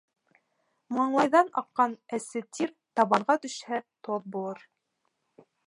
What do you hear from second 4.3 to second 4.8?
булыр.